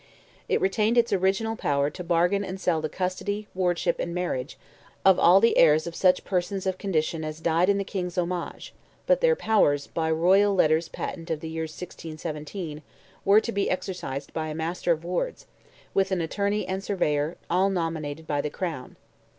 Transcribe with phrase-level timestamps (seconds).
[0.49, 4.57] It retained its original power "to bargain and sell the custody, wardship and marriage,"
[5.05, 8.73] of all the heirs of such persons of condition as died in the King's homage;
[9.05, 12.81] but their powers, by royal letters patent of the year 1617,
[13.23, 15.45] were to be exercised by a Master of Wards,
[15.93, 18.95] with an Attorney and Surveyor, all nominated by the Crown.